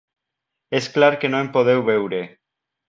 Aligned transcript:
És 0.79 0.87
clar 0.95 1.11
que 1.21 1.33
no 1.35 1.43
em 1.43 1.53
podeu 1.59 1.87
veure. 1.95 2.25